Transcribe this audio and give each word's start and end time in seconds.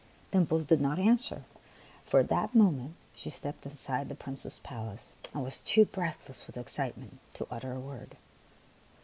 Dimples 0.31 0.63
did 0.63 0.81
not 0.81 0.97
answer, 0.97 1.43
for 2.03 2.21
at 2.21 2.27
that 2.29 2.55
moment 2.55 2.95
she 3.13 3.29
stepped 3.29 3.67
inside 3.67 4.09
the 4.09 4.15
Prince's 4.15 4.57
palace 4.57 5.13
and 5.31 5.43
was 5.43 5.59
too 5.59 5.85
breathless 5.85 6.47
with 6.47 6.57
excitement 6.57 7.19
to 7.35 7.45
utter 7.51 7.71
a 7.73 7.79
word. 7.79 8.17